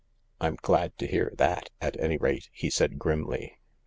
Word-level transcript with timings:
"I'm 0.41 0.55
glad 0.55 0.97
to 0.97 1.05
hear 1.05 1.31
that, 1.37 1.69
at 1.79 1.95
any 1.99 2.17
rate," 2.17 2.49
he 2.53 2.71
said 2.71 2.97
grimly. 2.97 3.59